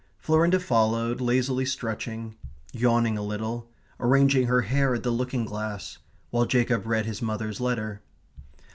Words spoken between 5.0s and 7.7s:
the looking glass while Jacob read his mother's